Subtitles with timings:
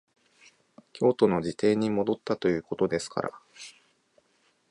[0.93, 3.31] 京都の自邸に戻ったということですから、